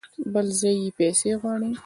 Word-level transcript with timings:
بل 0.33 0.47
ځای 0.59 0.75
يې 0.83 0.89
پسې 0.97 1.31
غواړه! 1.41 1.69